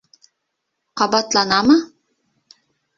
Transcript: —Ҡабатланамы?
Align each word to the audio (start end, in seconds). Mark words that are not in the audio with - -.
—Ҡабатланамы? 1.03 1.79